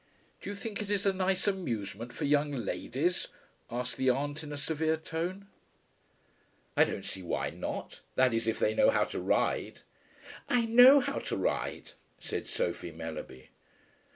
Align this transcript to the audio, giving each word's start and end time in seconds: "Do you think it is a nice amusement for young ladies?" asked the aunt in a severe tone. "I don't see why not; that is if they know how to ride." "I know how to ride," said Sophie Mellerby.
"Do 0.41 0.49
you 0.49 0.55
think 0.55 0.81
it 0.81 0.89
is 0.89 1.05
a 1.05 1.13
nice 1.13 1.47
amusement 1.47 2.11
for 2.11 2.23
young 2.25 2.51
ladies?" 2.51 3.27
asked 3.69 3.97
the 3.97 4.09
aunt 4.09 4.41
in 4.41 4.51
a 4.51 4.57
severe 4.57 4.97
tone. 4.97 5.45
"I 6.75 6.85
don't 6.85 7.05
see 7.05 7.21
why 7.21 7.51
not; 7.51 7.99
that 8.15 8.33
is 8.33 8.47
if 8.47 8.57
they 8.57 8.73
know 8.73 8.89
how 8.89 9.03
to 9.03 9.19
ride." 9.21 9.81
"I 10.49 10.65
know 10.65 11.01
how 11.01 11.19
to 11.19 11.37
ride," 11.37 11.91
said 12.17 12.47
Sophie 12.47 12.89
Mellerby. 12.91 13.49